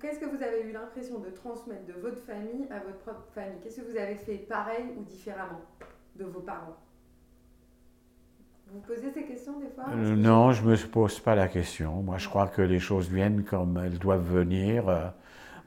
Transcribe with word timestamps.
qu'est-ce 0.00 0.18
que 0.18 0.24
vous 0.24 0.42
avez 0.42 0.62
eu 0.62 0.72
l'impression 0.72 1.18
de 1.18 1.30
transmettre 1.30 1.86
de 1.86 1.92
votre 2.00 2.20
famille 2.22 2.66
à 2.70 2.78
votre 2.80 2.98
propre 2.98 3.26
famille? 3.34 3.60
Qu'est-ce 3.62 3.80
que 3.80 3.90
vous 3.90 3.96
avez 3.96 4.16
fait 4.16 4.38
pareil 4.38 4.86
ou 4.96 5.02
différemment 5.04 5.60
de 6.16 6.24
vos 6.24 6.40
parents? 6.40 6.76
Vous 8.66 8.78
vous 8.78 8.86
posez 8.86 9.10
ces 9.10 9.24
questions 9.24 9.58
des 9.60 9.68
fois? 9.68 9.84
Euh, 9.90 10.16
non, 10.16 10.52
je 10.52 10.64
ne 10.64 10.70
me 10.70 10.76
pose 10.76 11.18
pas 11.20 11.34
la 11.34 11.48
question. 11.48 12.02
Moi, 12.02 12.18
je 12.18 12.28
crois 12.28 12.46
que 12.46 12.62
les 12.62 12.78
choses 12.78 13.08
viennent 13.08 13.44
comme 13.44 13.76
elles 13.78 13.98
doivent 13.98 14.26
venir 14.26 14.88
euh, 14.88 15.08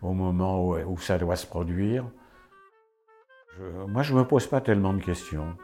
au 0.02 0.14
moment 0.14 0.70
où, 0.70 0.98
ça 0.98 1.18
doit 1.18 1.36
se 1.36 1.46
produire. 1.46 2.06
Moi, 3.88 4.02
je 4.02 4.14
ne 4.14 4.20
me 4.20 4.26
pose 4.26 4.48
pas 4.48 4.62
tellement 4.62 4.94
de 4.94 5.02
questions. 5.02 5.56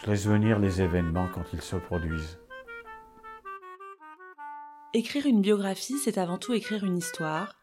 Je 0.00 0.10
laisse 0.10 0.26
venir 0.26 0.58
les 0.58 0.80
événements 0.80 1.28
quand 1.34 1.44
ils 1.52 1.60
se 1.60 1.76
produisent. 1.76 2.38
Écrire 4.94 5.26
une 5.26 5.42
biographie, 5.42 5.98
c'est 6.02 6.16
avant 6.16 6.38
tout 6.38 6.54
écrire 6.54 6.82
une 6.82 6.96
histoire, 6.96 7.56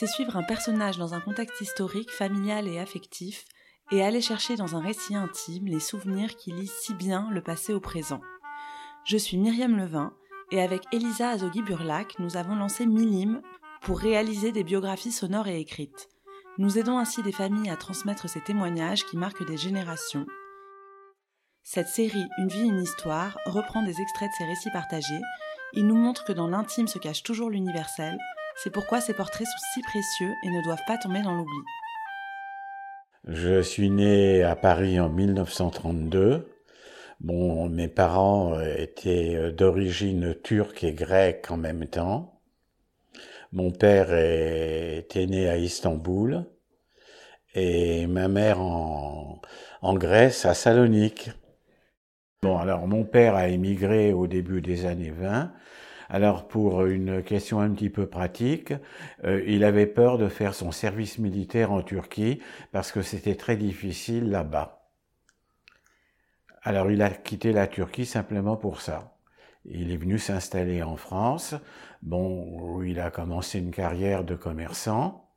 c'est 0.00 0.08
suivre 0.08 0.36
un 0.36 0.42
personnage 0.42 0.98
dans 0.98 1.14
un 1.14 1.20
contexte 1.20 1.60
historique, 1.60 2.10
familial 2.10 2.66
et 2.66 2.80
affectif, 2.80 3.44
et 3.92 4.02
aller 4.02 4.20
chercher 4.20 4.56
dans 4.56 4.74
un 4.74 4.80
récit 4.80 5.14
intime 5.14 5.66
les 5.66 5.78
souvenirs 5.78 6.34
qui 6.34 6.50
lient 6.50 6.72
si 6.80 6.92
bien 6.94 7.28
le 7.30 7.40
passé 7.40 7.72
au 7.72 7.78
présent. 7.78 8.20
Je 9.04 9.16
suis 9.16 9.36
Myriam 9.36 9.76
Levin, 9.76 10.12
et 10.50 10.60
avec 10.60 10.82
Elisa 10.92 11.30
Azogui-Burlac, 11.30 12.18
nous 12.18 12.36
avons 12.36 12.56
lancé 12.56 12.84
Milim 12.84 13.42
pour 13.82 14.00
réaliser 14.00 14.50
des 14.50 14.64
biographies 14.64 15.12
sonores 15.12 15.46
et 15.46 15.60
écrites. 15.60 16.08
Nous 16.58 16.78
aidons 16.78 16.98
ainsi 16.98 17.22
des 17.22 17.32
familles 17.32 17.70
à 17.70 17.76
transmettre 17.76 18.28
ces 18.28 18.40
témoignages 18.40 19.06
qui 19.06 19.16
marquent 19.16 19.46
des 19.46 19.56
générations. 19.56 20.26
Cette 21.62 21.88
série 21.88 22.26
Une 22.38 22.48
vie, 22.48 22.68
une 22.68 22.82
histoire 22.82 23.38
reprend 23.46 23.84
des 23.84 24.00
extraits 24.00 24.30
de 24.30 24.36
ces 24.36 24.44
récits 24.46 24.70
partagés 24.72 25.20
il 25.74 25.86
nous 25.86 25.96
montre 25.96 26.24
que 26.24 26.32
dans 26.32 26.48
l'intime 26.48 26.88
se 26.88 26.98
cache 26.98 27.22
toujours 27.22 27.50
l'universel, 27.50 28.18
c'est 28.62 28.70
pourquoi 28.70 29.00
ces 29.00 29.14
portraits 29.14 29.46
sont 29.46 29.66
si 29.74 29.82
précieux 29.82 30.32
et 30.44 30.50
ne 30.50 30.62
doivent 30.62 30.84
pas 30.86 30.98
tomber 30.98 31.22
dans 31.22 31.34
l'oubli. 31.34 31.58
Je 33.26 33.62
suis 33.62 33.88
né 33.88 34.42
à 34.42 34.56
Paris 34.56 34.98
en 34.98 35.08
1932. 35.08 36.48
Bon, 37.20 37.68
mes 37.68 37.88
parents 37.88 38.54
euh, 38.54 38.74
étaient 38.76 39.36
euh, 39.36 39.52
d'origine 39.52 40.34
turque 40.42 40.82
et 40.82 40.92
grecque 40.92 41.50
en 41.50 41.56
même 41.56 41.86
temps. 41.86 42.40
Mon 43.52 43.70
père 43.70 44.12
était 44.14 45.26
né 45.26 45.48
à 45.48 45.56
Istanbul 45.58 46.46
et 47.54 48.06
ma 48.06 48.26
mère 48.28 48.60
en 48.60 49.40
Grèce, 49.94 50.46
à 50.46 50.54
Salonique. 50.54 51.30
Bon, 52.44 52.58
alors 52.58 52.88
mon 52.88 53.04
père 53.04 53.36
a 53.36 53.46
émigré 53.46 54.12
au 54.12 54.26
début 54.26 54.60
des 54.60 54.84
années 54.84 55.12
20. 55.12 55.52
Alors 56.08 56.48
pour 56.48 56.84
une 56.86 57.22
question 57.22 57.60
un 57.60 57.70
petit 57.70 57.88
peu 57.88 58.08
pratique, 58.08 58.74
euh, 59.22 59.44
il 59.46 59.62
avait 59.62 59.86
peur 59.86 60.18
de 60.18 60.28
faire 60.28 60.52
son 60.52 60.72
service 60.72 61.18
militaire 61.18 61.70
en 61.70 61.82
Turquie 61.82 62.42
parce 62.72 62.90
que 62.90 63.00
c'était 63.00 63.36
très 63.36 63.56
difficile 63.56 64.28
là-bas. 64.28 64.88
Alors 66.62 66.90
il 66.90 67.00
a 67.02 67.10
quitté 67.10 67.52
la 67.52 67.68
Turquie 67.68 68.06
simplement 68.06 68.56
pour 68.56 68.80
ça. 68.80 69.16
Il 69.64 69.92
est 69.92 69.96
venu 69.96 70.18
s'installer 70.18 70.82
en 70.82 70.96
France, 70.96 71.54
bon, 72.02 72.58
où 72.60 72.82
il 72.82 72.98
a 72.98 73.12
commencé 73.12 73.60
une 73.60 73.70
carrière 73.70 74.24
de 74.24 74.34
commerçant. 74.34 75.30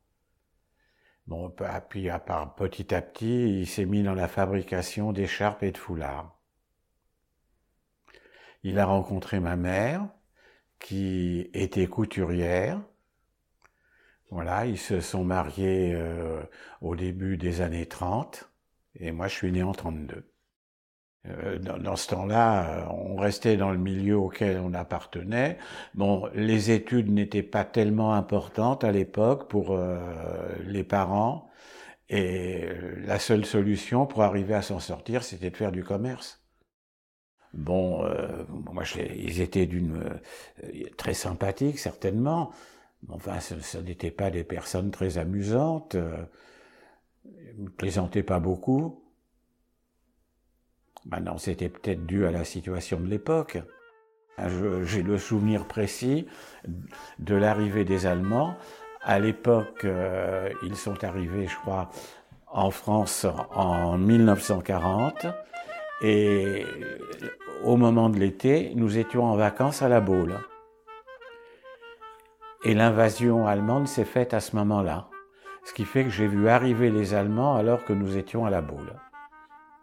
Bon, 1.28 1.54
puis 1.88 2.10
à 2.10 2.18
part 2.18 2.56
petit 2.56 2.92
à 2.92 3.00
petit, 3.00 3.60
il 3.60 3.66
s'est 3.68 3.86
mis 3.86 4.02
dans 4.02 4.14
la 4.14 4.26
fabrication 4.26 5.12
d'écharpes 5.12 5.62
et 5.62 5.70
de 5.70 5.78
foulards. 5.78 6.35
Il 8.66 8.80
a 8.80 8.86
rencontré 8.86 9.38
ma 9.38 9.54
mère, 9.54 10.08
qui 10.80 11.48
était 11.54 11.86
couturière. 11.86 12.82
Voilà, 14.32 14.66
ils 14.66 14.76
se 14.76 15.00
sont 15.00 15.22
mariés 15.22 15.92
euh, 15.94 16.42
au 16.80 16.96
début 16.96 17.36
des 17.36 17.60
années 17.60 17.86
30, 17.86 18.50
et 18.98 19.12
moi 19.12 19.28
je 19.28 19.34
suis 19.36 19.52
né 19.52 19.62
en 19.62 19.70
32. 19.70 20.28
Euh, 21.28 21.58
dans, 21.60 21.94
ce 21.94 22.08
temps-là, 22.08 22.80
euh, 22.80 22.86
on 22.90 23.14
restait 23.14 23.56
dans 23.56 23.70
le 23.70 23.78
milieu 23.78 24.18
auquel 24.18 24.58
on 24.58 24.74
appartenait. 24.74 25.58
Bon, 25.94 26.28
les 26.34 26.72
études 26.72 27.08
n'étaient 27.08 27.44
pas 27.44 27.64
tellement 27.64 28.14
importantes 28.14 28.82
à 28.82 28.90
l'époque 28.90 29.48
pour 29.48 29.78
les 30.64 30.82
parents, 30.82 31.48
et 32.08 32.68
la 33.04 33.20
seule 33.20 33.46
solution 33.46 34.06
pour 34.06 34.22
arriver 34.22 34.54
à 34.54 34.62
s'en 34.62 34.80
sortir, 34.80 35.22
c'était 35.22 35.50
de 35.50 35.56
faire 35.56 35.70
du 35.70 35.84
commerce. 35.84 36.45
Bon, 37.56 38.04
euh, 38.04 38.44
moi, 38.72 38.84
je 38.84 39.00
ils 39.00 39.40
étaient 39.40 39.66
d'une 39.66 39.96
euh, 40.64 40.88
très 40.98 41.14
sympathiques, 41.14 41.78
certainement. 41.78 42.52
Enfin, 43.08 43.40
ce, 43.40 43.58
ce 43.60 43.78
n'étaient 43.78 44.10
pas 44.10 44.30
des 44.30 44.44
personnes 44.44 44.90
très 44.90 45.16
amusantes. 45.18 45.94
Euh, 45.94 46.16
ils 47.24 47.64
ne 47.64 47.68
plaisantaient 47.70 48.22
pas 48.22 48.40
beaucoup. 48.40 49.02
Maintenant, 51.06 51.38
c'était 51.38 51.68
peut-être 51.68 52.04
dû 52.06 52.26
à 52.26 52.30
la 52.30 52.44
situation 52.44 53.00
de 53.00 53.06
l'époque. 53.06 53.58
Je- 54.38 54.84
J'ai 54.84 55.02
le 55.02 55.18
souvenir 55.18 55.66
précis 55.66 56.26
de 57.18 57.34
l'arrivée 57.34 57.84
des 57.84 58.06
Allemands. 58.06 58.56
À 59.02 59.18
l'époque, 59.18 59.84
euh, 59.84 60.50
ils 60.64 60.76
sont 60.76 61.04
arrivés, 61.04 61.46
je 61.46 61.56
crois, 61.56 61.90
en 62.48 62.70
France 62.70 63.26
en 63.54 63.96
1940. 63.98 65.26
Et 66.02 66.64
au 67.64 67.76
moment 67.76 68.10
de 68.10 68.18
l'été, 68.18 68.72
nous 68.74 68.98
étions 68.98 69.24
en 69.24 69.36
vacances 69.36 69.80
à 69.80 69.88
la 69.88 70.00
Baule. 70.00 70.38
Et 72.64 72.74
l'invasion 72.74 73.46
allemande 73.46 73.88
s'est 73.88 74.04
faite 74.04 74.34
à 74.34 74.40
ce 74.40 74.56
moment-là. 74.56 75.08
Ce 75.64 75.72
qui 75.72 75.84
fait 75.84 76.04
que 76.04 76.10
j'ai 76.10 76.26
vu 76.26 76.48
arriver 76.48 76.90
les 76.90 77.14
Allemands 77.14 77.56
alors 77.56 77.84
que 77.84 77.92
nous 77.92 78.16
étions 78.16 78.44
à 78.44 78.50
la 78.50 78.60
Baule. 78.60 78.92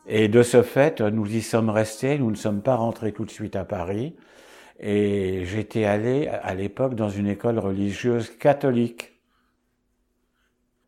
Et 0.06 0.28
de 0.28 0.44
ce 0.44 0.62
fait, 0.62 1.01
nous 1.01 1.34
y 1.34 1.41
sommes 1.41 1.69
restés, 1.69 2.19
nous 2.19 2.30
ne 2.30 2.35
sommes 2.35 2.62
pas 2.62 2.75
rentrés 2.75 3.12
tout 3.12 3.25
de 3.25 3.31
suite 3.31 3.56
à 3.56 3.66
Paris. 3.66 4.16
Et 4.80 5.45
j'étais 5.45 5.85
allé 5.85 6.28
à 6.28 6.53
l'époque 6.53 6.94
dans 6.94 7.09
une 7.09 7.28
école 7.28 7.57
religieuse 7.57 8.30
catholique. 8.30 9.13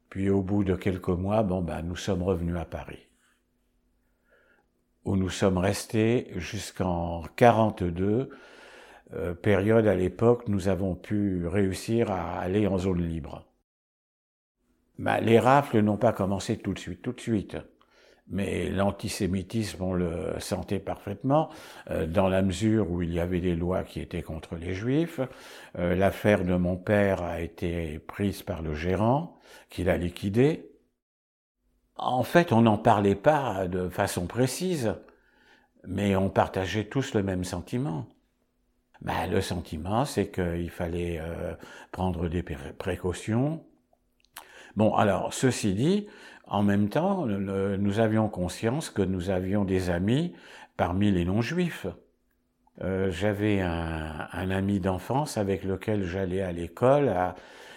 Puis 0.09 0.29
au 0.29 0.41
bout 0.41 0.63
de 0.63 0.75
quelques 0.75 1.09
mois, 1.09 1.43
bon 1.43 1.61
ben, 1.61 1.81
nous 1.81 1.95
sommes 1.95 2.23
revenus 2.23 2.57
à 2.57 2.65
Paris 2.65 3.05
où 5.05 5.15
nous 5.15 5.29
sommes 5.29 5.57
restés 5.57 6.27
jusqu'en 6.35 7.23
42, 7.35 8.29
euh, 9.13 9.33
période 9.33 9.87
à 9.87 9.95
l'époque 9.95 10.47
nous 10.47 10.67
avons 10.67 10.95
pu 10.95 11.47
réussir 11.47 12.11
à 12.11 12.39
aller 12.39 12.67
en 12.67 12.77
zone 12.77 13.03
libre. 13.03 13.45
Ben, 14.97 15.19
les 15.19 15.39
rafles 15.39 15.81
n'ont 15.81 15.97
pas 15.97 16.13
commencé 16.13 16.57
tout 16.57 16.73
de 16.73 16.79
suite, 16.79 17.01
tout 17.01 17.11
de 17.11 17.21
suite. 17.21 17.57
Mais 18.27 18.69
l'antisémitisme, 18.69 19.83
on 19.83 19.93
le 19.93 20.33
sentait 20.39 20.79
parfaitement, 20.79 21.49
euh, 21.91 22.07
dans 22.07 22.27
la 22.27 22.41
mesure 22.41 22.89
où 22.89 23.03
il 23.03 23.13
y 23.13 23.19
avait 23.19 23.39
des 23.41 23.55
lois 23.55 23.83
qui 23.83 24.01
étaient 24.01 24.23
contre 24.23 24.55
les 24.55 24.73
juifs. 24.73 25.19
Euh, 25.77 25.95
L'affaire 25.95 26.43
de 26.43 26.55
mon 26.55 26.75
père 26.75 27.21
a 27.21 27.41
été 27.41 27.99
prise 27.99 28.41
par 28.41 28.63
le 28.63 28.73
gérant, 28.73 29.37
qui 29.69 29.83
l'a 29.83 29.97
liquidé. 29.97 30.74
En 31.97 32.23
fait, 32.23 32.51
on 32.51 32.61
n'en 32.61 32.77
parlait 32.77 33.15
pas 33.15 33.67
de 33.67 33.89
façon 33.89 34.27
précise, 34.27 34.95
mais 35.87 36.15
on 36.15 36.29
partageait 36.29 36.85
tous 36.85 37.13
le 37.13 37.23
même 37.23 37.43
sentiment. 37.43 38.07
Ben, 39.01 39.27
le 39.29 39.41
sentiment, 39.41 40.05
c'est 40.05 40.29
qu'il 40.29 40.69
fallait 40.69 41.19
euh, 41.21 41.53
prendre 41.91 42.27
des 42.27 42.43
pré- 42.43 42.73
précautions. 42.77 43.63
Bon, 44.75 44.93
alors, 44.95 45.33
ceci 45.33 45.73
dit, 45.73 46.07
en 46.47 46.63
même 46.63 46.89
temps, 46.89 47.25
nous 47.25 47.99
avions 47.99 48.29
conscience 48.29 48.89
que 48.89 49.01
nous 49.01 49.29
avions 49.29 49.63
des 49.65 49.89
amis 49.89 50.33
parmi 50.77 51.11
les 51.11 51.25
non-juifs. 51.25 51.87
Euh, 52.81 53.09
J'avais 53.09 53.61
un, 53.61 54.27
ami 54.51 54.79
d'enfance 54.79 55.37
avec 55.37 55.63
lequel 55.63 56.03
j'allais 56.03 56.41
à 56.41 56.51
l'école, 56.51 57.13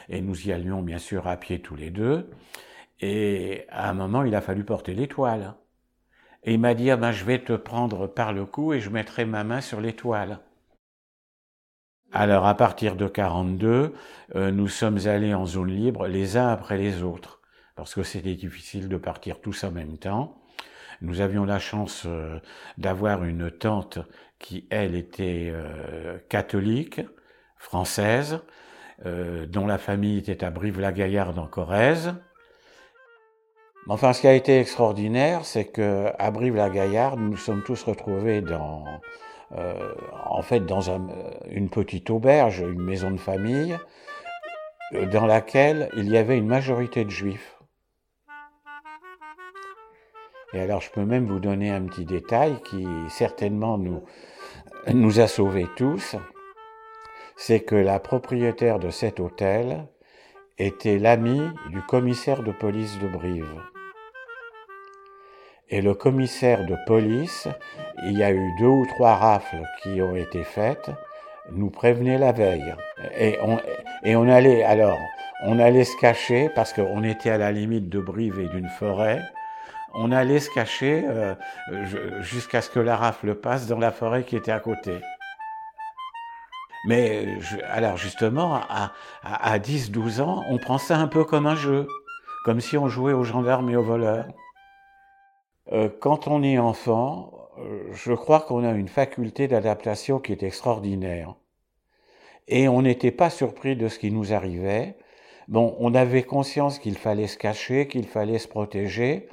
et 0.09 0.21
nous 0.21 0.49
y 0.49 0.53
allions 0.53 0.83
bien 0.83 0.99
sûr 0.99 1.27
à 1.29 1.37
pied 1.37 1.61
tous 1.61 1.77
les 1.77 1.91
deux. 1.91 2.29
Et 3.01 3.65
à 3.71 3.89
un 3.89 3.95
moment, 3.95 4.25
il 4.25 4.35
a 4.35 4.41
fallu 4.41 4.65
porter 4.65 4.95
l'étoile. 4.95 5.55
Et 6.45 6.55
il 6.55 6.61
m'a 6.61 6.75
dit, 6.75 6.91
ah 6.91 6.97
ben, 6.97 7.13
je 7.13 7.25
vais 7.25 7.39
te 7.39 7.53
prendre 7.53 8.07
par 8.07 8.33
le 8.33 8.45
cou 8.45 8.73
et 8.73 8.81
je 8.81 8.91
mettrai 8.91 9.25
ma 9.25 9.45
main 9.45 9.61
sur 9.61 9.81
l'étoile. 9.81 10.41
Alors, 12.13 12.47
à 12.47 12.57
partir 12.57 12.97
de 12.97 13.07
42, 13.07 13.95
euh, 14.35 14.51
nous 14.51 14.69
sommes 14.69 14.99
allés 15.07 15.35
en 15.35 15.45
zone 15.45 15.71
libre 15.71 16.07
les 16.07 16.37
uns 16.37 16.49
après 16.49 16.79
les 16.79 17.03
autres, 17.03 17.41
parce 17.77 17.95
que 17.95 18.03
c'était 18.03 18.35
difficile 18.35 18.89
de 18.89 18.97
partir 18.97 19.41
tous 19.41 19.65
en 19.65 19.71
même 19.71 19.99
temps. 19.99 20.39
Nous 21.01 21.21
avions 21.21 21.45
la 21.45 21.59
chance 21.59 22.05
euh, 22.07 22.41
d'avoir 22.77 23.25
une 23.25 23.51
tante 23.51 23.99
qui, 24.39 24.67
elle, 24.71 24.95
était 24.95 25.51
euh, 25.53 26.19
catholique, 26.29 27.01
française, 27.57 28.41
euh, 29.07 29.47
dont 29.47 29.67
la 29.67 29.79
famille 29.79 30.19
était 30.19 30.45
à 30.45 30.51
Brive-la-Gaillarde 30.51 31.39
en 31.39 31.47
Corrèze. 31.47 32.15
Enfin, 33.91 34.13
ce 34.13 34.21
qui 34.21 34.27
a 34.27 34.35
été 34.35 34.61
extraordinaire, 34.61 35.47
c'est 35.47 35.65
que 35.65 36.13
à 36.19 36.31
Brive-la-Gaillarde, 36.31 37.19
nous 37.19 37.31
nous 37.31 37.37
sommes 37.39 37.63
tous 37.63 37.83
retrouvés 37.85 38.43
dans, 38.43 38.85
euh, 39.53 39.95
en 40.27 40.43
fait, 40.43 40.61
dans 40.61 40.91
un- 40.91 41.09
une 41.51 41.71
petite 41.71 42.11
auberge, 42.11 42.61
une 42.61 42.83
maison 42.83 43.11
de 43.11 43.17
famille, 43.17 43.79
dans 45.13 45.25
laquelle 45.25 45.89
il 45.97 46.11
y 46.11 46.19
avait 46.19 46.37
une 46.37 46.47
majorité 46.47 47.05
de 47.05 47.11
juifs. 47.11 47.57
Et 50.53 50.61
alors 50.61 50.81
je 50.81 50.91
peux 50.91 51.05
même 51.05 51.27
vous 51.27 51.41
donner 51.41 51.71
un 51.71 51.83
petit 51.83 52.05
détail 52.05 52.61
qui 52.63 52.87
certainement 53.09 53.79
nous, 53.79 54.03
nous 54.93 55.21
a 55.21 55.29
sauvés 55.29 55.67
tous. 55.77 56.17
C'est 57.37 57.61
que 57.61 57.77
la 57.77 58.01
propriétaire 58.01 58.79
de 58.79 58.91
cet 58.91 59.21
hôtel 59.21 59.87
était 60.59 60.99
l'ami 60.99 61.41
du 61.71 61.81
commissaire 61.83 62.43
de 62.43 62.53
police 62.53 62.99
de 62.99 63.09
Brive. 63.09 63.61
Et 65.71 65.83
le 65.83 65.95
commissaire 65.95 66.65
de 66.65 66.77
police, 66.87 67.49
il 68.05 68.19
y 68.19 68.23
a 68.23 68.33
eu 68.33 68.51
deux 68.59 68.67
ou 68.67 68.87
trois 68.87 69.15
rafles 69.15 69.63
qui 69.83 70.01
ont 70.01 70.17
été 70.17 70.45
faites, 70.45 70.91
nous 71.53 71.71
prévenait 71.71 72.19
la 72.19 72.33
veille. 72.33 72.75
Et 73.19 73.39
on, 73.43 73.59
et 74.03 74.17
on 74.17 74.29
allait, 74.29 74.65
alors, 74.65 74.99
on 75.45 75.59
allait 75.59 75.85
se 75.85 75.97
cacher 75.99 76.51
parce 76.55 76.73
qu'on 76.73 77.03
était 77.05 77.31
à 77.31 77.39
la 77.39 77.53
limite 77.53 77.89
de 77.89 78.01
Brive 78.01 78.41
et 78.41 78.49
d'une 78.49 78.69
forêt 78.69 79.21
on 79.95 80.13
allait 80.13 80.41
se 80.41 80.51
cacher 80.51 81.05
euh, 81.09 81.35
jusqu'à 82.21 82.63
ce 82.63 82.71
que 82.71 82.81
la 82.81 82.97
rafle 82.97 83.35
passe 83.35 83.67
dans 83.67 83.79
la 83.79 83.91
forêt 83.91 84.25
qui 84.25 84.37
était 84.37 84.53
à 84.53 84.61
côté. 84.61 85.01
Mais 86.87 87.39
alors 87.69 87.97
justement, 87.97 88.61
à, 88.71 89.59
10-12 89.59 90.21
ans, 90.21 90.45
on 90.49 90.59
prend 90.59 90.79
ça 90.79 90.97
un 90.97 91.09
peu 91.09 91.25
comme 91.25 91.47
un 91.47 91.57
jeu, 91.57 91.89
comme 92.45 92.61
si 92.61 92.79
on 92.79 92.89
jouait 92.89 93.13
aux 93.13 93.25
gendarmes 93.25 93.69
et 93.71 93.77
aux 93.77 93.83
voleurs. 93.83 94.27
Euh, 95.73 95.89
quand 96.01 96.29
on 96.29 96.43
est 96.43 96.59
enfant, 96.59 97.33
euh, 97.59 97.93
je 97.93 98.13
crois 98.13 98.41
qu'on 98.41 98.65
a 98.65 98.73
une 98.73 98.89
faculté 98.89 99.49
d'adaptation 99.49 100.19
qui 100.19 100.33
est 100.33 100.43
extraordinaire. 100.43 101.35
Et 102.47 102.69
on 102.69 102.83
n'était 102.83 103.11
pas 103.11 103.31
surpris 103.31 103.77
de 103.77 103.89
ce 103.89 103.99
qui 103.99 104.11
nous 104.11 104.33
arrivait. 104.33 104.97
Bon, 105.49 105.77
on 105.79 105.95
avait 105.95 106.23
conscience 106.23 106.79
qu'il 106.79 106.97
fallait 106.97 107.27
se 107.27 107.37
cacher, 107.37 107.89
qu'il 107.89 108.07
fallait 108.07 108.39
se 108.39 108.49
protéger, 108.49 109.29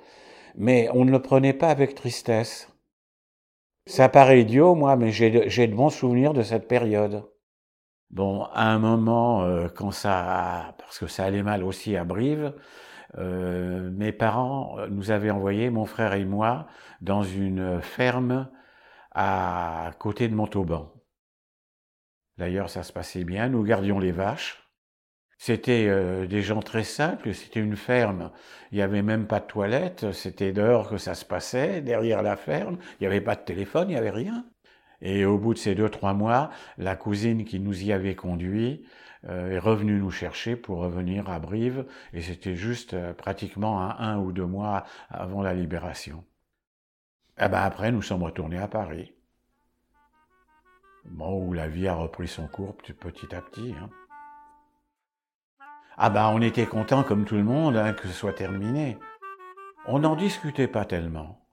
mais 0.55 0.89
on 0.93 1.05
ne 1.05 1.11
le 1.11 1.21
prenait 1.21 1.53
pas 1.53 1.69
avec 1.69 1.95
tristesse. 1.95 2.69
Ça 3.85 4.09
paraît 4.09 4.41
idiot, 4.41 4.75
moi, 4.75 4.95
mais 4.95 5.11
j'ai 5.11 5.29
de, 5.29 5.75
bons 5.75 5.89
souvenirs 5.89 6.33
de 6.33 6.41
cette 6.41 6.67
période. 6.67 7.23
Bon, 8.09 8.43
à 8.53 8.67
un 8.67 8.79
moment, 8.79 9.43
euh, 9.43 9.67
quand 9.67 9.91
ça, 9.91 10.75
parce 10.77 10.99
que 10.99 11.07
ça 11.07 11.25
allait 11.25 11.43
mal 11.43 11.63
aussi 11.63 11.95
à 11.95 12.03
Brive, 12.03 12.53
euh, 13.17 13.89
mes 13.91 14.11
parents 14.11 14.77
nous 14.89 15.11
avaient 15.11 15.31
envoyé, 15.31 15.69
mon 15.69 15.85
frère 15.85 16.13
et 16.13 16.25
moi, 16.25 16.67
dans 17.01 17.23
une 17.23 17.81
ferme 17.81 18.49
à 19.11 19.91
côté 19.99 20.27
de 20.27 20.35
Montauban. 20.35 20.93
D'ailleurs, 22.37 22.69
ça 22.69 22.83
se 22.83 22.91
passait 22.91 23.23
bien, 23.23 23.49
nous 23.49 23.63
gardions 23.63 23.99
les 23.99 24.11
vaches. 24.11 24.61
C'était 25.37 25.87
euh, 25.87 26.27
des 26.27 26.41
gens 26.41 26.61
très 26.61 26.83
simples, 26.83 27.33
c'était 27.33 27.59
une 27.59 27.75
ferme. 27.75 28.31
Il 28.71 28.77
n'y 28.77 28.81
avait 28.81 29.01
même 29.01 29.27
pas 29.27 29.39
de 29.39 29.45
toilette, 29.45 30.11
c'était 30.11 30.53
dehors 30.53 30.89
que 30.89 30.97
ça 30.97 31.13
se 31.13 31.25
passait, 31.25 31.81
derrière 31.81 32.21
la 32.21 32.35
ferme. 32.37 32.77
Il 32.93 33.03
n'y 33.03 33.07
avait 33.07 33.21
pas 33.21 33.35
de 33.35 33.41
téléphone, 33.41 33.89
il 33.89 33.93
n'y 33.93 33.97
avait 33.97 34.11
rien. 34.11 34.45
Et 35.07 35.23
au 35.23 35.37
bout 35.37 35.53
de 35.53 35.59
ces 35.59 35.75
deux, 35.75 35.87
trois 35.87 36.15
mois, 36.15 36.49
la 36.79 36.95
cousine 36.95 37.45
qui 37.45 37.59
nous 37.59 37.83
y 37.83 37.93
avait 37.93 38.15
conduit 38.15 38.87
euh, 39.25 39.51
est 39.51 39.59
revenue 39.59 39.99
nous 39.99 40.09
chercher 40.09 40.55
pour 40.55 40.79
revenir 40.79 41.29
à 41.29 41.37
Brive, 41.37 41.85
et 42.11 42.21
c'était 42.21 42.55
juste 42.55 42.95
euh, 42.95 43.13
pratiquement 43.13 43.83
un, 43.83 43.95
un, 43.99 44.17
ou 44.17 44.31
deux 44.31 44.47
mois 44.47 44.83
avant 45.09 45.43
la 45.43 45.53
libération. 45.53 46.25
Et 47.37 47.43
eh 47.45 47.49
ben 47.49 47.61
après, 47.61 47.91
nous 47.91 48.01
sommes 48.01 48.23
retournés 48.23 48.57
à 48.57 48.67
Paris. 48.67 49.13
Bon, 51.05 51.39
où 51.39 51.53
la 51.53 51.67
vie 51.67 51.87
a 51.87 51.93
repris 51.93 52.27
son 52.27 52.47
cours 52.47 52.75
petit 52.75 53.35
à 53.35 53.43
petit. 53.43 53.75
Hein. 53.79 53.91
Ah 55.97 56.09
ben 56.09 56.29
on 56.29 56.41
était 56.41 56.65
content 56.65 57.03
comme 57.03 57.25
tout 57.25 57.35
le 57.35 57.43
monde 57.43 57.77
hein, 57.77 57.93
que 57.93 58.07
ce 58.07 58.13
soit 58.13 58.33
terminé. 58.33 58.97
On 59.85 59.99
n'en 59.99 60.15
discutait 60.15 60.67
pas 60.67 60.83
tellement. 60.83 61.45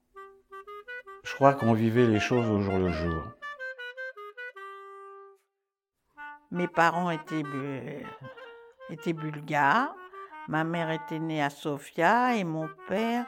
Je 1.23 1.35
crois 1.35 1.53
qu'on 1.53 1.75
vivait 1.75 2.07
les 2.07 2.19
choses 2.19 2.49
au 2.49 2.63
jour 2.63 2.79
le 2.79 2.89
jour. 2.89 3.23
Mes 6.53 6.69
parents 6.69 7.11
étaient, 7.11 7.43
étaient 8.91 9.15
bulgares. 9.15 9.97
Ma 10.49 10.65
mère 10.65 10.91
était 10.91 11.19
née 11.19 11.43
à 11.43 11.49
Sofia 11.49 12.37
et 12.37 12.45
mon 12.45 12.69
père 12.89 13.25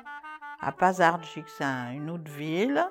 à 0.60 0.72
Pazardjik, 0.72 1.48
c'est 1.48 1.64
une 1.64 2.10
autre 2.10 2.30
ville. 2.30 2.86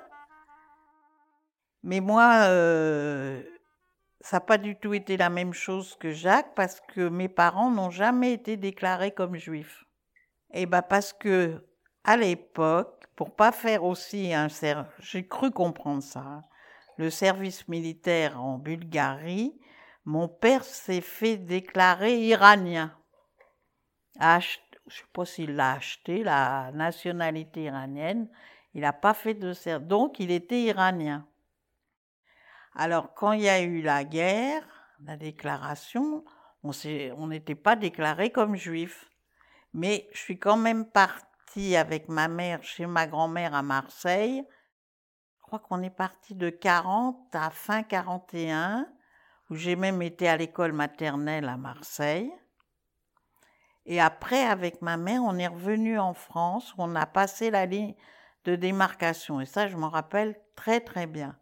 Mais 1.84 2.00
moi, 2.00 2.46
euh, 2.48 3.44
ça 4.20 4.38
n'a 4.38 4.40
pas 4.40 4.58
du 4.58 4.74
tout 4.74 4.92
été 4.92 5.16
la 5.16 5.30
même 5.30 5.52
chose 5.52 5.94
que 6.00 6.10
Jacques 6.10 6.54
parce 6.56 6.80
que 6.80 7.08
mes 7.08 7.28
parents 7.28 7.70
n'ont 7.70 7.90
jamais 7.90 8.32
été 8.32 8.56
déclarés 8.56 9.12
comme 9.12 9.36
juifs. 9.36 9.84
Et 10.52 10.62
eh 10.62 10.66
ben 10.66 10.82
parce 10.82 11.12
que 11.12 11.64
à 12.02 12.16
l'époque, 12.16 13.04
pour 13.14 13.36
pas 13.36 13.52
faire 13.52 13.84
aussi 13.84 14.34
un 14.34 14.48
j'ai 14.98 15.28
cru 15.28 15.52
comprendre 15.52 16.02
ça, 16.02 16.20
hein, 16.20 16.42
le 16.96 17.08
service 17.08 17.68
militaire 17.68 18.42
en 18.42 18.58
Bulgarie, 18.58 19.56
mon 20.04 20.28
père 20.28 20.64
s'est 20.64 21.00
fait 21.00 21.36
déclarer 21.36 22.20
iranien. 22.20 22.94
je 24.20 24.26
ne 24.26 24.90
sais 24.90 25.04
pas 25.12 25.24
s'il 25.24 25.56
l'a 25.56 25.72
acheté, 25.72 26.22
la 26.22 26.70
nationalité 26.72 27.64
iranienne. 27.64 28.28
Il 28.74 28.82
n'a 28.82 28.92
pas 28.92 29.14
fait 29.14 29.34
de 29.34 29.52
service. 29.52 29.88
Donc, 29.88 30.20
il 30.20 30.30
était 30.30 30.60
iranien. 30.60 31.26
Alors, 32.74 33.14
quand 33.14 33.32
il 33.32 33.42
y 33.42 33.48
a 33.48 33.62
eu 33.62 33.80
la 33.82 34.04
guerre, 34.04 34.62
la 35.04 35.16
déclaration, 35.16 36.24
on 36.62 37.26
n'était 37.28 37.54
pas 37.54 37.76
déclaré 37.76 38.30
comme 38.30 38.56
juif. 38.56 39.10
Mais 39.72 40.08
je 40.12 40.18
suis 40.18 40.38
quand 40.38 40.56
même 40.56 40.90
partie 40.90 41.76
avec 41.76 42.08
ma 42.08 42.28
mère 42.28 42.62
chez 42.62 42.86
ma 42.86 43.06
grand-mère 43.06 43.54
à 43.54 43.62
Marseille. 43.62 44.44
Je 45.38 45.42
crois 45.42 45.60
qu'on 45.60 45.82
est 45.82 45.90
parti 45.90 46.34
de 46.34 46.50
40 46.50 47.34
à 47.34 47.50
fin 47.50 47.82
41, 47.82 48.88
où 49.50 49.54
j'ai 49.54 49.76
même 49.76 50.02
été 50.02 50.28
à 50.28 50.36
l'école 50.36 50.72
maternelle 50.72 51.48
à 51.48 51.56
Marseille. 51.56 52.32
Et 53.86 54.00
après, 54.00 54.44
avec 54.44 54.80
ma 54.80 54.96
mère, 54.96 55.22
on 55.22 55.36
est 55.38 55.46
revenu 55.46 55.98
en 55.98 56.14
France, 56.14 56.72
où 56.74 56.76
on 56.78 56.94
a 56.94 57.06
passé 57.06 57.50
la 57.50 57.66
ligne 57.66 57.94
de 58.44 58.56
démarcation. 58.56 59.40
Et 59.40 59.46
ça, 59.46 59.66
je 59.66 59.76
m'en 59.76 59.90
rappelle 59.90 60.38
très 60.56 60.80
très 60.80 61.06
bien. 61.06 61.36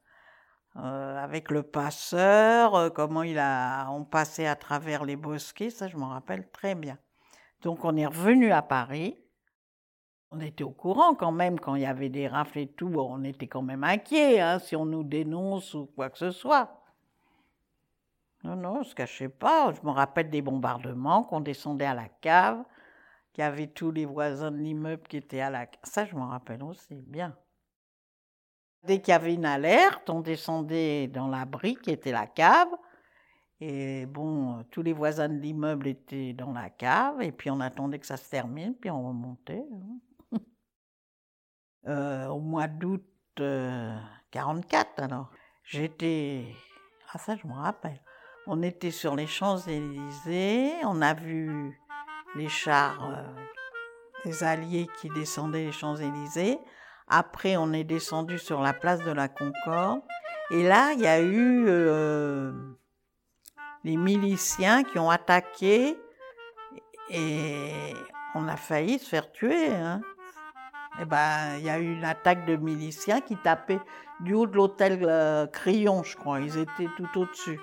Euh, 0.76 1.18
avec 1.18 1.50
le 1.50 1.62
passeur, 1.62 2.74
euh, 2.74 2.88
comment 2.88 3.22
il 3.22 3.38
a, 3.38 3.90
on 3.90 4.04
passait 4.04 4.46
à 4.46 4.56
travers 4.56 5.04
les 5.04 5.16
bosquets, 5.16 5.68
ça 5.68 5.86
je 5.86 5.98
m'en 5.98 6.08
rappelle 6.08 6.50
très 6.50 6.74
bien. 6.74 6.96
Donc 7.60 7.84
on 7.84 7.94
est 7.94 8.06
revenu 8.06 8.52
à 8.52 8.62
Paris. 8.62 9.18
On 10.30 10.40
était 10.40 10.64
au 10.64 10.70
courant 10.70 11.14
quand 11.14 11.30
même 11.30 11.60
quand 11.60 11.74
il 11.74 11.82
y 11.82 11.86
avait 11.86 12.08
des 12.08 12.26
rafles 12.26 12.60
et 12.60 12.66
tout, 12.68 12.90
on 12.96 13.22
était 13.22 13.48
quand 13.48 13.60
même 13.60 13.84
inquiets 13.84 14.40
hein, 14.40 14.58
si 14.60 14.74
on 14.74 14.86
nous 14.86 15.04
dénonce 15.04 15.74
ou 15.74 15.90
quoi 15.94 16.08
que 16.08 16.16
ce 16.16 16.30
soit. 16.30 16.81
Non, 18.44 18.56
non, 18.56 18.76
on 18.76 18.78
ne 18.80 18.84
se 18.84 18.94
cachait 18.94 19.28
pas. 19.28 19.72
Je 19.72 19.86
me 19.86 19.92
rappelle 19.92 20.30
des 20.30 20.42
bombardements, 20.42 21.22
qu'on 21.24 21.40
descendait 21.40 21.86
à 21.86 21.94
la 21.94 22.08
cave, 22.08 22.64
qu'il 23.32 23.42
y 23.42 23.46
avait 23.46 23.68
tous 23.68 23.90
les 23.90 24.04
voisins 24.04 24.50
de 24.50 24.56
l'immeuble 24.56 25.06
qui 25.08 25.18
étaient 25.18 25.40
à 25.40 25.50
la 25.50 25.66
cave. 25.66 25.80
Ça, 25.84 26.04
je 26.04 26.14
m'en 26.16 26.28
rappelle 26.28 26.62
aussi 26.62 26.94
bien. 26.94 27.36
Dès 28.84 29.00
qu'il 29.00 29.12
y 29.12 29.14
avait 29.14 29.34
une 29.34 29.46
alerte, 29.46 30.10
on 30.10 30.20
descendait 30.20 31.06
dans 31.06 31.28
l'abri 31.28 31.76
qui 31.76 31.90
était 31.90 32.10
la 32.10 32.26
cave. 32.26 32.68
Et 33.60 34.06
bon, 34.06 34.64
tous 34.72 34.82
les 34.82 34.92
voisins 34.92 35.28
de 35.28 35.38
l'immeuble 35.38 35.86
étaient 35.86 36.32
dans 36.32 36.52
la 36.52 36.68
cave, 36.68 37.22
et 37.22 37.30
puis 37.30 37.48
on 37.48 37.60
attendait 37.60 38.00
que 38.00 38.06
ça 38.06 38.16
se 38.16 38.28
termine, 38.28 38.74
puis 38.74 38.90
on 38.90 39.06
remontait. 39.06 39.64
Hein. 40.32 40.38
euh, 41.86 42.26
au 42.26 42.40
mois 42.40 42.66
d'août 42.66 43.06
44, 43.36 44.98
euh, 44.98 45.04
alors, 45.04 45.30
j'étais. 45.62 46.46
Ah, 47.12 47.18
ça, 47.18 47.36
je 47.36 47.46
me 47.46 47.52
rappelle. 47.52 48.00
On 48.46 48.60
était 48.62 48.90
sur 48.90 49.14
les 49.14 49.28
Champs-Élysées, 49.28 50.72
on 50.84 51.00
a 51.00 51.14
vu 51.14 51.78
les 52.34 52.48
chars 52.48 53.10
euh, 53.10 53.22
des 54.24 54.42
Alliés 54.42 54.88
qui 55.00 55.08
descendaient 55.10 55.66
les 55.66 55.72
Champs-Élysées. 55.72 56.58
Après, 57.06 57.56
on 57.56 57.72
est 57.72 57.84
descendu 57.84 58.38
sur 58.38 58.60
la 58.60 58.72
place 58.72 59.00
de 59.04 59.12
la 59.12 59.28
Concorde. 59.28 60.00
Et 60.50 60.64
là, 60.64 60.92
il 60.92 61.00
y 61.00 61.06
a 61.06 61.20
eu 61.20 61.66
euh, 61.68 62.52
les 63.84 63.96
miliciens 63.96 64.82
qui 64.82 64.98
ont 64.98 65.10
attaqué 65.10 65.96
et 67.10 67.94
on 68.34 68.48
a 68.48 68.56
failli 68.56 68.98
se 68.98 69.08
faire 69.08 69.30
tuer. 69.30 69.68
Hein. 69.68 70.00
Et 70.98 71.02
eh 71.02 71.04
ben, 71.04 71.56
il 71.58 71.64
y 71.64 71.70
a 71.70 71.78
eu 71.78 71.92
une 71.92 72.04
attaque 72.04 72.44
de 72.44 72.56
miliciens 72.56 73.20
qui 73.20 73.36
tapaient 73.36 73.80
du 74.20 74.34
haut 74.34 74.46
de 74.46 74.56
l'hôtel 74.56 74.98
euh, 75.02 75.46
Crillon, 75.46 76.02
je 76.02 76.16
crois. 76.16 76.40
Ils 76.40 76.58
étaient 76.58 76.88
tout 76.96 77.20
au-dessus. 77.20 77.60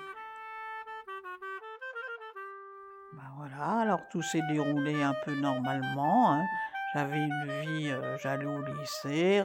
Alors 3.62 4.08
tout 4.08 4.22
s'est 4.22 4.42
déroulé 4.48 5.02
un 5.02 5.14
peu 5.24 5.34
normalement. 5.34 6.32
Hein. 6.32 6.46
J'avais 6.94 7.18
une 7.18 7.44
vie, 7.60 7.90
euh, 7.90 8.16
j'allais 8.18 8.46
au 8.46 8.62
lycée, 8.62 9.44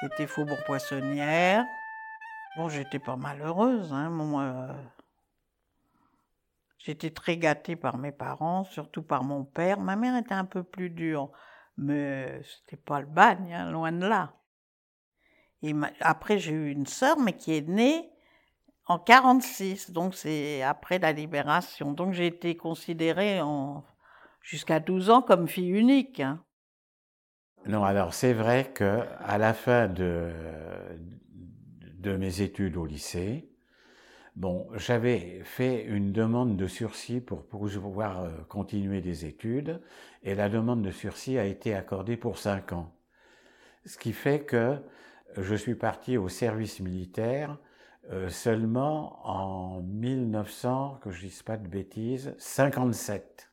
c'était 0.00 0.26
Faubourg 0.26 0.58
Poissonnière. 0.66 1.64
Bon, 2.56 2.68
j'étais 2.68 2.98
pas 2.98 3.16
malheureuse, 3.16 3.92
hein, 3.92 4.08
moi. 4.08 4.68
J'étais 6.78 7.10
très 7.10 7.36
gâtée 7.36 7.76
par 7.76 7.98
mes 7.98 8.12
parents, 8.12 8.64
surtout 8.64 9.02
par 9.02 9.24
mon 9.24 9.44
père. 9.44 9.80
Ma 9.80 9.96
mère 9.96 10.16
était 10.16 10.34
un 10.34 10.44
peu 10.44 10.62
plus 10.62 10.88
dure, 10.88 11.30
mais 11.76 12.40
c'était 12.42 12.80
pas 12.80 13.00
le 13.00 13.06
bagne, 13.06 13.52
hein, 13.52 13.70
loin 13.70 13.92
de 13.92 14.06
là. 14.06 14.32
Et 15.62 15.74
après, 16.00 16.38
j'ai 16.38 16.52
eu 16.52 16.70
une 16.70 16.86
sœur, 16.86 17.18
mais 17.18 17.32
qui 17.32 17.54
est 17.54 17.68
née 17.68 18.10
en 18.86 18.98
46, 18.98 19.90
donc 19.90 20.14
c'est 20.14 20.62
après 20.62 20.98
la 20.98 21.12
libération. 21.12 21.92
Donc 21.92 22.12
j'ai 22.12 22.26
été 22.26 22.56
considérée 22.56 23.40
en, 23.40 23.84
jusqu'à 24.40 24.80
12 24.80 25.10
ans 25.10 25.22
comme 25.22 25.48
fille 25.48 25.70
unique. 25.70 26.20
Hein. 26.20 26.42
Non, 27.66 27.82
alors 27.82 28.14
c'est 28.14 28.32
vrai 28.32 28.70
que 28.72 29.00
à 29.18 29.38
la 29.38 29.52
fin 29.52 29.88
de, 29.88 30.30
mes 32.04 32.40
études 32.40 32.76
au 32.76 32.86
lycée, 32.86 33.50
bon, 34.36 34.68
j'avais 34.74 35.40
fait 35.42 35.82
une 35.82 36.12
demande 36.12 36.56
de 36.56 36.68
sursis 36.68 37.20
pour, 37.20 37.44
pouvoir 37.44 38.22
euh, 38.22 38.30
continuer 38.48 39.00
des 39.00 39.24
études, 39.24 39.80
et 40.22 40.36
la 40.36 40.48
demande 40.48 40.82
de 40.82 40.92
sursis 40.92 41.36
a 41.38 41.44
été 41.44 41.74
accordée 41.74 42.16
pour 42.16 42.38
cinq 42.38 42.72
ans. 42.72 42.94
Ce 43.84 43.98
qui 43.98 44.12
fait 44.12 44.44
que 44.44 44.76
je 45.36 45.56
suis 45.56 45.74
parti 45.74 46.16
au 46.16 46.28
service 46.28 46.78
militaire 46.78 47.58
euh, 48.12 48.28
seulement 48.28 49.26
en 49.26 49.82
1900, 49.82 51.00
que 51.02 51.10
je 51.10 51.26
dise 51.26 51.42
pas 51.42 51.56
de 51.56 51.66
bêtises, 51.66 52.34
57. 52.38 53.50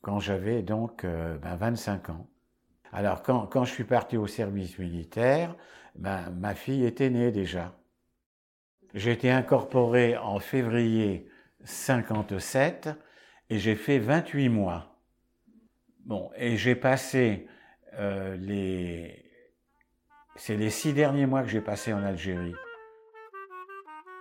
Quand 0.00 0.18
j'avais 0.18 0.62
donc 0.62 1.04
25 1.04 1.04
euh, 1.04 1.38
ben, 1.38 2.14
ans. 2.14 2.26
Alors 2.92 3.22
quand, 3.22 3.46
quand, 3.46 3.64
je 3.64 3.72
suis 3.72 3.84
parti 3.84 4.16
au 4.16 4.26
service 4.26 4.78
militaire, 4.78 5.54
ben, 5.94 6.30
ma 6.30 6.54
fille 6.54 6.86
était 6.86 7.10
née 7.10 7.32
déjà. 7.32 7.76
J'ai 8.94 9.12
été 9.12 9.30
incorporé 9.30 10.16
en 10.16 10.38
février 10.38 11.28
57 11.64 12.88
et 13.50 13.58
j'ai 13.58 13.74
fait 13.74 13.98
28 13.98 14.48
mois. 14.48 14.96
Bon, 16.06 16.30
et 16.36 16.56
j'ai 16.56 16.76
passé 16.76 17.48
euh, 17.94 18.36
les... 18.36 19.25
C'est 20.36 20.56
les 20.56 20.70
six 20.70 20.92
derniers 20.92 21.24
mois 21.24 21.42
que 21.42 21.48
j'ai 21.48 21.62
passé 21.62 21.94
en 21.94 22.02
Algérie. 22.02 22.54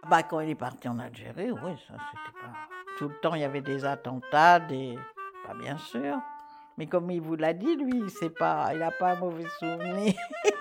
Bah, 0.10 0.24
quand 0.24 0.40
il 0.40 0.50
est 0.50 0.56
parti 0.56 0.88
en 0.88 1.00
Algérie, 1.00 1.52
oui, 1.52 1.72
ça 1.88 1.96
c'était 2.12 2.40
pas. 2.40 2.54
Tout 2.98 3.10
le 3.10 3.16
temps, 3.16 3.36
il 3.36 3.42
y 3.42 3.44
avait 3.44 3.62
des 3.62 3.84
attentats, 3.84 4.60
des. 4.60 4.98
Pas 5.46 5.54
bien 5.54 5.78
sûr. 5.78 6.18
Mais 6.78 6.88
comme 6.88 7.12
il 7.12 7.22
vous 7.22 7.36
l'a 7.36 7.54
dit, 7.54 7.76
lui, 7.76 8.10
c'est 8.10 8.30
pas, 8.30 8.70
il 8.74 8.80
n'a 8.80 8.92
pas 8.92 9.12
un 9.12 9.16
mauvais 9.16 9.48
souvenir. 9.60 10.14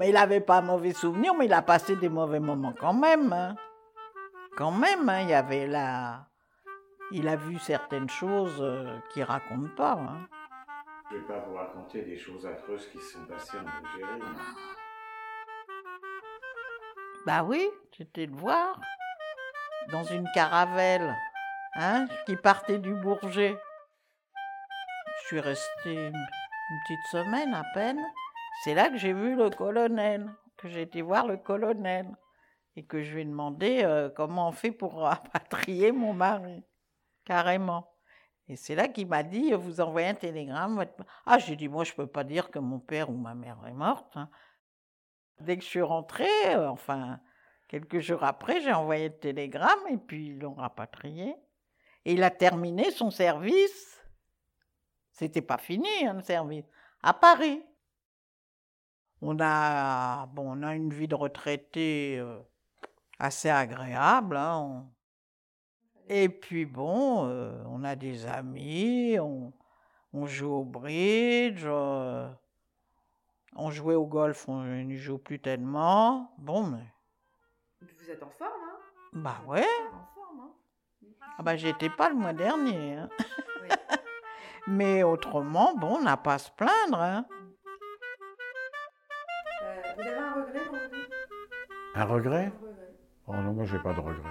mais 0.00 0.08
il 0.08 0.14
n'avait 0.14 0.40
pas 0.40 0.58
un 0.58 0.62
mauvais 0.62 0.92
souvenir, 0.92 1.34
mais 1.34 1.46
il 1.46 1.52
a 1.52 1.62
passé 1.62 1.96
des 1.96 2.08
mauvais 2.08 2.40
moments 2.40 2.74
quand 2.78 2.94
même. 2.94 3.32
Hein. 3.32 3.56
Quand 4.56 4.72
même, 4.72 5.08
hein, 5.08 5.22
il 5.22 5.28
y 5.28 5.34
avait 5.34 5.66
là. 5.66 6.26
Il 7.12 7.28
a 7.28 7.36
vu 7.36 7.58
certaines 7.58 8.08
choses 8.08 8.60
euh, 8.60 8.98
qu'il 9.10 9.22
raconte 9.22 9.74
pas. 9.76 9.92
Hein. 9.92 10.26
Je 11.08 11.14
ne 11.14 11.20
vais 11.20 11.26
pas 11.26 11.38
vous 11.38 11.54
raconter 11.54 12.02
des 12.02 12.18
choses 12.18 12.44
affreuses 12.46 12.88
qui 12.88 12.98
se 12.98 13.12
sont 13.12 13.26
passées 13.26 13.58
en 13.58 13.66
Algérie. 13.66 14.22
Bah 17.24 17.44
oui, 17.44 17.68
j'étais 17.92 18.26
le 18.26 18.34
voir. 18.34 18.80
Dans 19.92 20.02
une 20.02 20.28
caravelle, 20.34 21.14
hein, 21.74 22.06
qui 22.26 22.34
partait 22.34 22.78
du 22.78 22.92
Bourget. 22.94 23.56
Je 25.20 25.26
suis 25.26 25.40
restée 25.40 26.08
une, 26.08 26.26
petite 26.84 27.06
semaine 27.12 27.54
à 27.54 27.62
peine. 27.72 28.00
C'est 28.64 28.74
là 28.74 28.88
que 28.88 28.96
j'ai 28.96 29.12
vu 29.12 29.36
le 29.36 29.48
colonel, 29.50 30.28
que 30.56 30.68
j'ai 30.68 30.82
été 30.82 31.02
voir 31.02 31.28
le 31.28 31.36
colonel. 31.36 32.16
Et 32.74 32.84
que 32.84 33.02
je 33.02 33.14
lui 33.14 33.22
ai 33.22 33.24
demandé 33.24 33.82
euh, 33.84 34.10
comment 34.10 34.48
on 34.48 34.52
fait 34.52 34.72
pour 34.72 34.98
rapatrier 35.00 35.92
mon 35.92 36.12
mari. 36.12 36.64
Carrément. 37.24 37.95
Et 38.48 38.56
c'est 38.56 38.74
là 38.74 38.88
qu'il 38.88 39.08
m'a 39.08 39.22
dit, 39.22 39.52
vous 39.52 39.80
envoyez 39.80 40.08
un 40.08 40.14
télégramme. 40.14 40.86
Ah, 41.24 41.38
j'ai 41.38 41.56
dit, 41.56 41.68
moi, 41.68 41.84
je 41.84 41.92
ne 41.92 41.96
peux 41.96 42.06
pas 42.06 42.22
dire 42.22 42.50
que 42.50 42.58
mon 42.58 42.78
père 42.78 43.10
ou 43.10 43.16
ma 43.16 43.34
mère 43.34 43.58
est 43.66 43.72
morte. 43.72 44.16
Hein. 44.16 44.28
Dès 45.40 45.56
que 45.56 45.64
je 45.64 45.68
suis 45.68 45.82
rentrée, 45.82 46.54
euh, 46.54 46.70
enfin, 46.70 47.20
quelques 47.68 47.98
jours 47.98 48.22
après, 48.22 48.60
j'ai 48.60 48.72
envoyé 48.72 49.08
le 49.08 49.18
télégramme 49.18 49.86
et 49.90 49.96
puis 49.96 50.28
ils 50.28 50.38
l'ont 50.38 50.54
rapatrié. 50.54 51.34
Et 52.04 52.12
il 52.12 52.22
a 52.22 52.30
terminé 52.30 52.92
son 52.92 53.10
service. 53.10 54.00
C'était 55.10 55.42
pas 55.42 55.58
fini, 55.58 55.88
hein, 56.06 56.14
le 56.14 56.22
service. 56.22 56.64
À 57.02 57.12
Paris. 57.14 57.62
On 59.22 59.38
a, 59.40 60.26
bon, 60.26 60.58
on 60.58 60.62
a 60.62 60.74
une 60.74 60.92
vie 60.92 61.08
de 61.08 61.14
retraité 61.16 62.18
euh, 62.18 62.38
assez 63.18 63.50
agréable. 63.50 64.36
Hein. 64.36 64.86
Et 66.08 66.28
puis 66.28 66.66
bon, 66.66 67.26
euh, 67.28 67.62
on 67.66 67.82
a 67.82 67.96
des 67.96 68.26
amis, 68.26 69.18
on, 69.18 69.52
joue 70.26 70.52
au 70.52 70.64
bridge, 70.64 71.64
euh, 71.64 72.28
on 73.56 73.70
jouait 73.70 73.96
au 73.96 74.06
golf, 74.06 74.48
on 74.48 74.62
ne 74.62 74.94
joue 74.94 75.18
plus 75.18 75.40
tellement. 75.40 76.32
Bon, 76.38 76.64
mais. 76.64 76.86
Vous 77.80 78.10
êtes 78.10 78.22
en 78.22 78.30
forme, 78.30 78.52
hein? 78.52 78.76
Bah 79.12 79.42
ouais. 79.46 79.66
En 79.92 80.14
forme, 80.14 80.40
hein? 80.42 81.08
Ah 81.38 81.42
bah 81.42 81.56
j'étais 81.56 81.90
pas 81.90 82.08
le 82.08 82.14
mois 82.14 82.32
dernier. 82.32 82.94
Hein. 82.94 83.08
mais 84.68 85.02
autrement, 85.02 85.74
bon, 85.74 85.96
on 85.96 86.02
n'a 86.02 86.16
pas 86.16 86.34
à 86.34 86.38
se 86.38 86.52
plaindre. 86.52 87.00
Hein. 87.00 87.26
Euh, 89.62 89.82
vous 89.96 90.02
avez 90.02 90.18
un 90.18 90.34
regret? 90.34 90.60
Un 91.96 92.04
regret 92.04 92.52
Oh 93.26 93.34
non, 93.34 93.54
moi 93.54 93.64
j'ai 93.64 93.80
pas 93.80 93.92
de 93.92 94.00
regret. 94.00 94.30